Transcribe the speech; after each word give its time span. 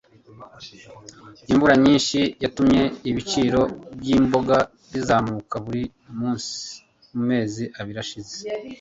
Imvura 1.51 1.73
nyinshi 1.83 2.19
yatumye 2.43 2.83
ibiciro 3.09 3.61
byimboga 3.99 4.57
bizamuka 4.91 5.55
buri 5.65 5.83
munsi 6.19 6.59
mumezi 7.13 7.63
abiri 7.79 7.99
ashize 8.05 8.35